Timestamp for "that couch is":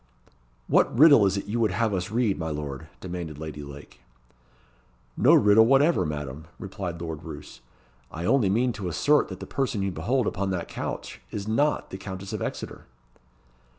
10.49-11.47